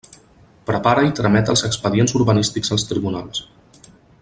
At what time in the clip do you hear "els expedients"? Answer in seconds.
1.53-2.15